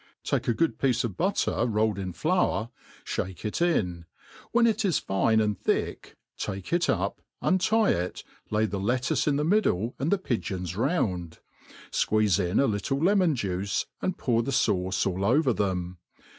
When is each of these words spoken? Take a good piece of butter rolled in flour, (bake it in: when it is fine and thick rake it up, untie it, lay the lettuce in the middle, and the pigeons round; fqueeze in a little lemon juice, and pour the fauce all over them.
Take 0.23 0.47
a 0.47 0.53
good 0.55 0.79
piece 0.79 1.03
of 1.03 1.15
butter 1.15 1.67
rolled 1.67 1.99
in 1.99 2.11
flour, 2.11 2.69
(bake 3.17 3.45
it 3.45 3.61
in: 3.61 4.05
when 4.51 4.65
it 4.65 4.83
is 4.83 4.97
fine 4.97 5.39
and 5.39 5.55
thick 5.55 6.15
rake 6.49 6.73
it 6.73 6.89
up, 6.89 7.21
untie 7.39 7.91
it, 7.91 8.23
lay 8.49 8.65
the 8.65 8.79
lettuce 8.79 9.27
in 9.27 9.35
the 9.35 9.43
middle, 9.45 9.93
and 9.99 10.09
the 10.11 10.17
pigeons 10.17 10.75
round; 10.75 11.37
fqueeze 11.91 12.43
in 12.43 12.59
a 12.59 12.65
little 12.65 12.97
lemon 12.97 13.35
juice, 13.35 13.85
and 14.01 14.17
pour 14.17 14.41
the 14.41 14.49
fauce 14.49 15.05
all 15.05 15.23
over 15.23 15.53
them. 15.53 15.99